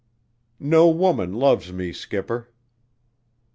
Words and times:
"No 0.59 0.89
woman 0.89 1.31
loves 1.35 1.71
me, 1.71 1.93
skipper." 1.93 2.49